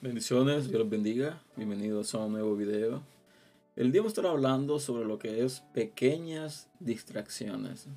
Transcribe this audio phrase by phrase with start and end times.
[0.00, 1.42] Bendiciones, Dios bendiga.
[1.56, 3.02] Bienvenidos a un nuevo video.
[3.74, 7.88] El día vamos a estar hablando sobre lo que es pequeñas distracciones.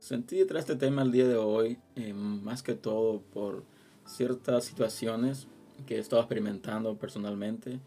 [0.00, 3.64] Sentí traer este tema el día de hoy, eh, más que todo por
[4.04, 5.46] ciertas situaciones
[5.86, 7.80] que he estado experimentando personalmente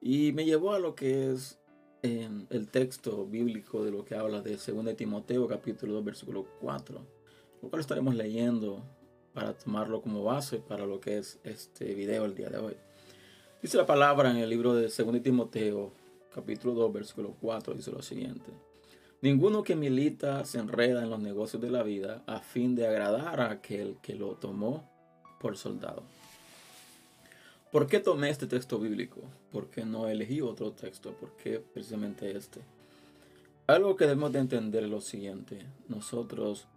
[0.00, 1.58] y me llevó a lo que es
[2.06, 7.00] eh, el texto bíblico de lo que habla de 2 Timoteo capítulo 2 versículo 4,
[7.62, 8.84] lo cual estaremos leyendo
[9.34, 12.76] para tomarlo como base para lo que es este video el día de hoy.
[13.60, 15.92] Dice la palabra en el libro de 2 Timoteo
[16.32, 18.52] capítulo 2, versículo 4, dice lo siguiente.
[19.20, 23.40] Ninguno que milita se enreda en los negocios de la vida a fin de agradar
[23.40, 24.88] a aquel que lo tomó
[25.40, 26.04] por soldado.
[27.76, 29.20] ¿Por qué tomé este texto bíblico?
[29.52, 31.12] ¿Por qué no elegí otro texto?
[31.12, 32.62] ¿Por qué precisamente este?
[33.66, 35.58] Algo que debemos de entender es lo siguiente.
[35.86, 36.68] Nosotros,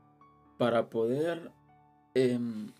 [0.57, 1.51] para poder
[2.15, 2.73] em,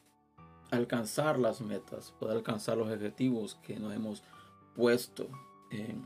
[0.69, 4.21] alcanzar las metas, poder alcanzar los objetivos que nos hemos
[4.75, 5.29] puesto
[5.71, 6.03] en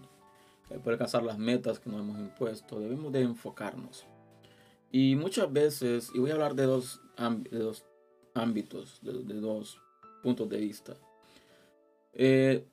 [0.68, 4.06] poder alcanzar las metas que nos hemos impuesto, debemos de enfocarnos.
[4.92, 7.02] Y muchas veces, y voy a hablar de dos,
[7.50, 7.84] dos
[8.36, 9.82] ámbitos, de, dos
[10.22, 10.96] puntos de vista.
[12.14, 12.66] Eh,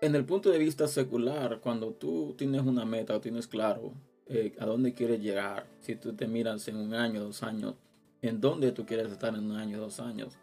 [0.00, 3.92] en el punto de vista secular, cuando tú tienes una meta o tienes claro
[4.26, 7.74] eh, a dónde quieres llegar, si tú te miras en un año, dos años,
[8.22, 10.38] en dónde tú quieres estar en un año, dos años,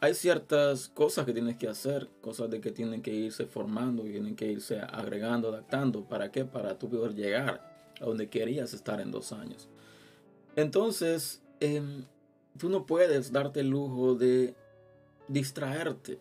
[0.00, 4.36] hay ciertas cosas que tienes que hacer, cosas de que tienen que irse formando, tienen
[4.36, 6.04] que irse agregando, adaptando.
[6.04, 6.44] ¿Para qué?
[6.44, 9.68] Para tú poder llegar a donde querías estar en dos años.
[10.54, 12.04] Entonces, em,
[12.58, 14.54] tú no puedes darte el lujo de
[15.26, 16.20] distraerte.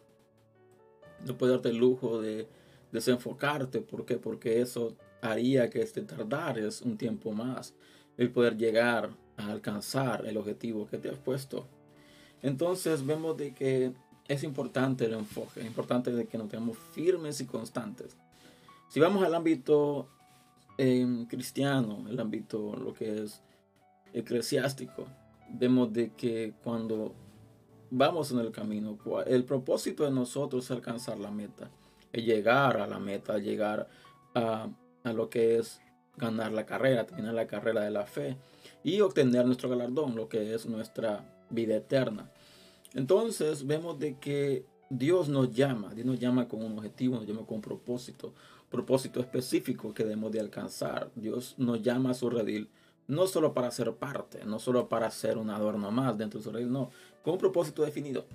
[1.26, 2.48] No puedes darte el lujo de
[2.92, 3.82] desenfocarte.
[3.82, 4.18] ¿Por qué?
[4.18, 7.74] Porque eso haría que te tardares un tiempo más
[8.18, 11.68] el poder llegar a alcanzar el objetivo que te has puesto.
[12.42, 13.94] Entonces vemos de que
[14.28, 18.18] es importante el enfoque, es importante de que nos tengamos firmes y constantes.
[18.90, 20.10] Si vamos al ámbito
[20.78, 23.42] em, cristiano, el ámbito lo que es
[24.14, 25.06] eclesiástico,
[25.50, 27.16] vemos de que cuando
[27.90, 31.70] vamos en el camino, el propósito de nosotros es alcanzar la meta,
[32.12, 33.88] es llegar a la meta, llegar
[34.34, 34.68] a,
[35.04, 35.82] a lo que es
[36.18, 38.38] ganar la carrera, terminar la carrera de la fe
[38.84, 42.30] y obtener nuestro galardón, lo que es nuestra vida eterna.
[42.94, 47.46] Entonces vemos de que Dios nos llama, Dios nos llama con un objetivo, nos llama
[47.46, 48.34] con un propósito,
[48.70, 51.12] propósito específico que debemos de alcanzar.
[51.16, 52.70] Dios nos llama a su redil,
[53.08, 56.52] no solo para ser parte, no solo para ser un adorno más dentro de su
[56.52, 56.92] redil, no,
[57.24, 58.26] con un propósito definido.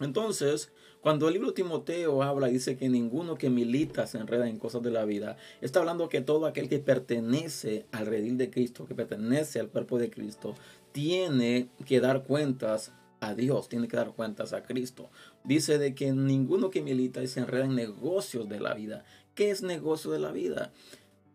[0.00, 4.48] Entonces, cuando el libro de Timoteo habla y dice que ninguno que milita se enreda
[4.48, 8.50] en cosas de la vida, está hablando que todo aquel que pertenece al redil de
[8.50, 10.54] Cristo, que pertenece al cuerpo de Cristo,
[10.92, 15.10] tiene que dar cuentas a Dios, tiene que dar cuentas a Cristo.
[15.44, 19.04] Dice de que ninguno que milita se enreda en negocios de la vida.
[19.34, 20.72] ¿Qué es negocio de la vida?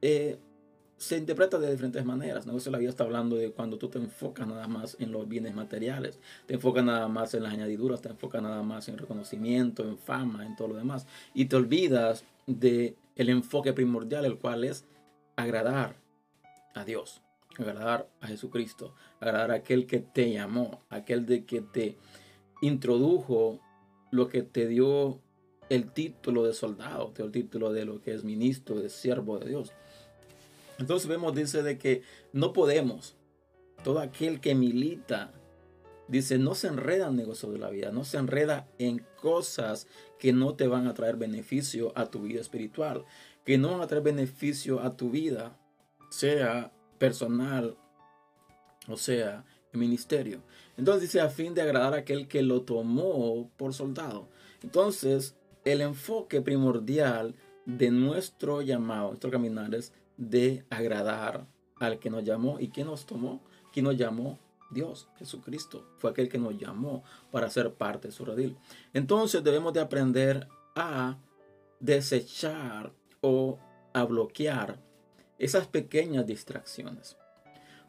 [0.01, 0.39] Eh,
[0.99, 2.45] se interpreta de diferentes maneras.
[2.45, 5.27] Negocio de la vida está hablando de cuando tú te enfocas nada más en los
[5.27, 9.83] bienes materiales, te enfocas nada más en las añadiduras, te enfocas nada más en reconocimiento,
[9.83, 11.07] en fama, en todo lo demás.
[11.33, 14.85] Y te olvidas de el enfoque primordial, el cual es
[15.35, 15.95] agradar
[16.75, 17.21] a Dios
[17.57, 21.97] agradar a Jesucristo, agradar a aquel que te llamó, aquel de que te
[22.61, 23.59] introdujo
[24.11, 25.19] lo que te dio
[25.69, 29.39] el título de soldado, te dio el título de lo que es ministro, de siervo
[29.39, 29.73] de Dios.
[30.79, 32.01] Entonces vemos, dice de que
[32.33, 33.15] no podemos,
[33.83, 35.31] todo aquel que milita,
[36.07, 39.87] dice, no se enreda en negocio de la vida, no se enreda en cosas
[40.17, 43.05] que no te van a traer beneficio a tu vida espiritual,
[43.45, 45.57] que no van a traer beneficio a tu vida,
[46.09, 47.77] sea personal,
[48.87, 50.41] o sea, ministerio.
[50.77, 54.29] Entonces dice a fin de agradar a aquel que lo tomó por soldado.
[54.63, 55.35] Entonces,
[55.65, 57.35] el enfoque primordial
[57.65, 61.47] de nuestro llamado, nuestro caminar es de agradar
[61.79, 63.41] al que nos llamó y que nos tomó,
[63.71, 64.37] que nos llamó
[64.69, 68.57] Dios, Jesucristo, fue aquel que nos llamó para ser parte de su redil.
[68.93, 71.17] Entonces debemos de aprender a
[71.79, 73.57] desechar o
[73.93, 74.77] a bloquear
[75.39, 77.17] esas pequeñas distracciones.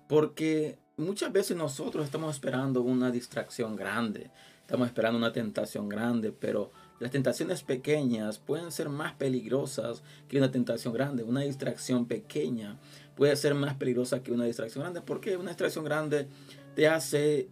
[0.09, 4.31] Porque muchas veces nosotros estamos esperando una distracción grande,
[4.61, 10.50] estamos esperando una tentación grande, pero las tentaciones pequeñas pueden ser más peligrosas que una
[10.50, 11.23] tentación grande.
[11.23, 12.79] Una distracción pequeña
[13.17, 15.00] puede ser más peligrosa que una distracción grande.
[15.00, 16.29] porque Una distracción grande
[16.76, 17.49] te hace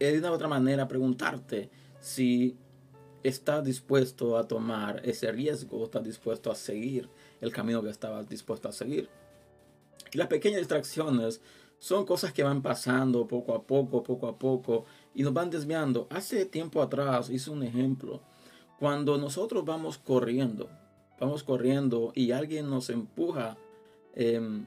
[0.00, 2.56] eh, de una u otra manera preguntarte si
[3.22, 7.08] estás dispuesto a tomar ese riesgo, estás dispuesto a seguir
[7.40, 9.08] el camino que estabas dispuesto a seguir.
[10.12, 11.40] Y las pequeñas distracciones
[11.78, 14.84] son cosas que van pasando poco a poco, poco a poco,
[15.14, 16.08] y nos van desviando.
[16.10, 18.20] Hace tiempo atrás hice un ejemplo.
[18.82, 20.68] Cuando nosotros vamos corriendo,
[21.20, 23.56] vamos corriendo y alguien nos empuja,
[24.12, 24.66] em,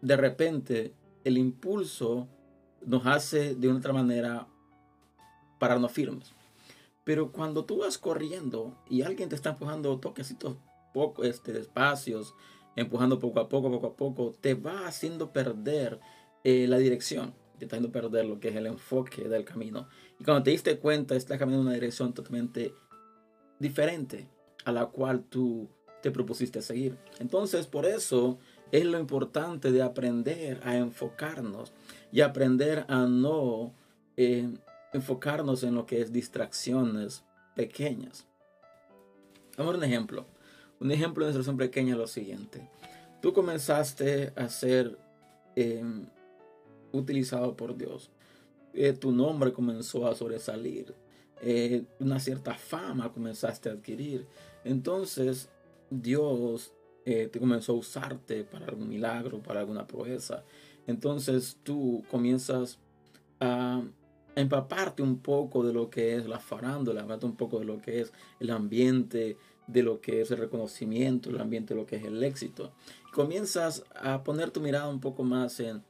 [0.00, 0.94] de repente
[1.24, 2.28] el impulso
[2.86, 4.46] nos hace de otra manera
[5.58, 6.36] pararnos firmes.
[7.02, 10.56] Pero cuando tú vas corriendo y alguien te está empujando toquecitos
[10.94, 12.36] poco, este, despacios,
[12.76, 15.98] empujando poco a poco, poco a poco, te va haciendo perder
[16.44, 19.88] eh, la dirección, te está haciendo perder lo que es el enfoque del camino.
[20.20, 22.72] Y cuando te diste cuenta, estás caminando en una dirección totalmente
[23.58, 24.26] diferente
[24.64, 25.68] a la cual tú
[26.02, 26.96] te propusiste seguir.
[27.18, 28.38] Entonces, por eso
[28.70, 31.72] es lo importante de aprender a enfocarnos
[32.12, 33.74] y aprender a no
[34.16, 34.48] eh,
[34.92, 37.24] enfocarnos en lo que es distracciones
[37.54, 38.26] pequeñas.
[39.56, 40.26] Vamos a un ejemplo.
[40.80, 42.68] Un ejemplo de distracción pequeña es lo siguiente.
[43.20, 44.96] Tú comenzaste a ser
[45.56, 46.06] em,
[46.92, 48.10] utilizado por Dios.
[48.74, 50.94] Eh, tu nombre comenzó a sobresalir.
[51.40, 54.26] Eh, una cierta fama comenzaste a adquirir.
[54.64, 55.50] Entonces
[55.90, 56.72] Dios
[57.04, 60.44] eh, te comenzó a usarte para algún milagro, para alguna proeza.
[60.86, 62.78] Entonces tú comienzas
[63.40, 63.82] a
[64.34, 68.12] empaparte un poco de lo que es la farándula, un poco de lo que es
[68.40, 69.36] el ambiente,
[69.66, 72.72] de lo que es el reconocimiento, el ambiente de lo que es el éxito.
[73.12, 75.82] Comienzas a poner tu mirada un poco más en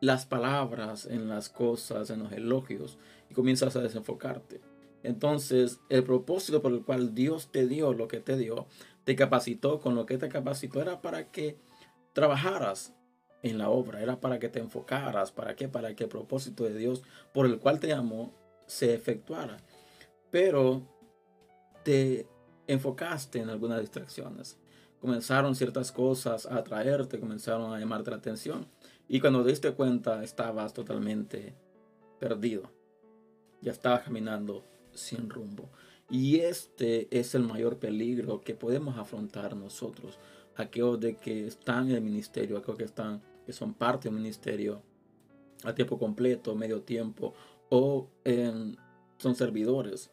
[0.00, 2.98] las palabras, en las cosas, en los elogios
[3.30, 4.60] y comienzas a desenfocarte.
[5.02, 8.66] Entonces, el propósito por el cual Dios te dio lo que te dio,
[9.04, 11.58] te capacitó con lo que te capacitó, era para que
[12.12, 12.94] trabajaras
[13.42, 16.76] en la obra, era para que te enfocaras, para que para que el propósito de
[16.76, 18.34] Dios por el cual te llamó
[18.66, 19.56] se efectuara.
[20.30, 20.82] Pero
[21.82, 22.26] te
[22.66, 24.58] enfocaste en algunas distracciones.
[25.00, 28.66] Comenzaron ciertas cosas a atraerte, comenzaron a llamarte la atención.
[29.08, 31.54] Y cuando te diste cuenta, estabas totalmente
[32.18, 32.70] perdido.
[33.62, 35.68] Ya estabas caminando sin rumbo.
[36.10, 40.18] Y este es el mayor peligro que podemos afrontar nosotros,
[40.56, 44.82] aquellos de que están en el ministerio, aquellos que están que son parte del ministerio
[45.64, 47.34] a tiempo completo, medio tiempo
[47.68, 48.08] o
[49.18, 50.10] son servidores.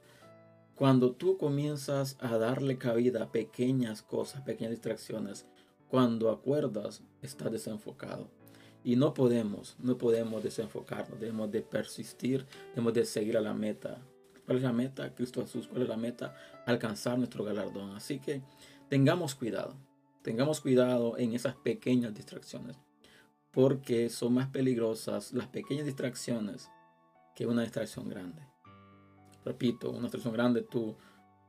[0.76, 5.48] Cuando tú comienzas a darle cabida a pequeñas cosas, pequeñas distracciones,
[5.90, 8.30] cuando acuerdas, estás desenfocado.
[8.84, 14.00] Y no podemos, no podemos desenfocarnos, debemos de persistir, debemos de seguir a la meta.
[14.46, 15.14] ¿Cuál es la meta?
[15.14, 16.36] Cristo Jesús, ¿cuál es la meta?
[16.66, 17.96] Alcanzar nuestro galardón.
[17.96, 18.42] Así que
[18.90, 19.76] tengamos cuidado,
[20.22, 22.78] tengamos cuidado en esas pequeñas distracciones
[23.58, 26.70] porque son más peligrosas las pequeñas distracciones
[27.36, 28.44] que una distracción grande.
[29.44, 30.96] Repito, una distracción grande tú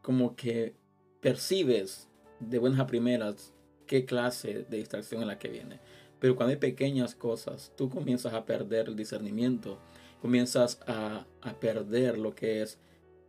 [0.01, 0.75] como que
[1.21, 2.09] percibes
[2.41, 3.53] de buenas a primeras
[3.87, 5.81] qué clase de distracción es la que viene.
[6.21, 9.79] Pero cuando hay pequeñas cosas, tú comienzas a perder el discernimiento,
[10.21, 11.27] comienzas a,
[11.61, 12.79] perder lo que es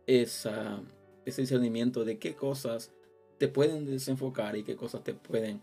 [0.06, 0.82] esa,
[1.24, 2.90] ese discernimiento de qué cosas
[3.38, 5.62] te pueden desenfocar y qué cosas te pueden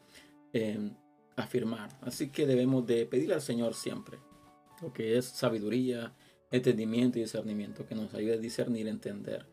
[0.53, 0.95] em,
[1.35, 1.89] afirmar.
[2.01, 4.19] Así que debemos de pedir al Señor siempre
[4.81, 6.15] lo que es sabiduría,
[6.51, 9.45] entendimiento y discernimiento, que nos ayude a discernir, entender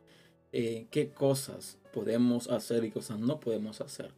[0.53, 4.13] eh, qué cosas podemos hacer y cosas no podemos hacer.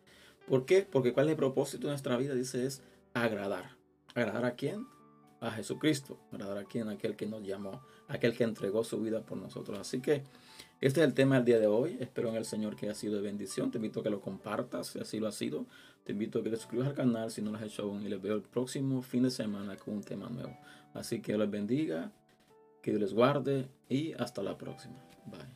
[0.46, 0.82] ¿Por qué?
[0.82, 2.82] Porque cuál es el propósito de nuestra vida, dice, es
[3.22, 3.76] agradar.
[4.14, 4.86] ¿Agradar a quién?
[5.40, 6.18] A Jesucristo.
[6.32, 6.88] ¿Agradar a quién?
[6.88, 9.78] Aquel que nos llamó, aquel que entregó su vida por nosotros.
[9.78, 10.22] Así que
[10.80, 11.96] este es el tema del día de hoy.
[12.00, 13.70] Espero en el Señor que haya sido de bendición.
[13.70, 15.66] Te invito a que lo compartas, si así lo ha sido.
[16.04, 18.02] Te invito a que te suscribas al canal si no lo has hecho aún.
[18.02, 20.56] Y les veo el próximo fin de semana con un tema nuevo.
[20.94, 22.12] Así que Dios les bendiga,
[22.82, 24.96] que Dios les guarde y hasta la próxima.
[25.26, 25.55] Bye.